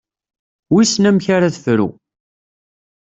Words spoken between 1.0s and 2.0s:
amek ara tefru.